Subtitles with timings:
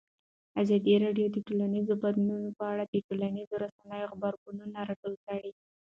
[0.61, 5.51] ازادي راډیو د ټولنیز بدلون په اړه د ټولنیزو رسنیو غبرګونونه راټول کړي.